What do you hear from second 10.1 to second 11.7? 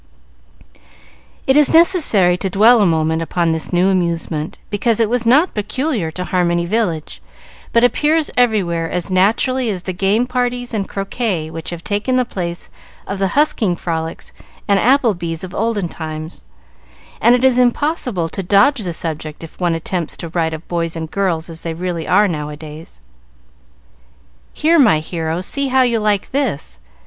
parties and croquet which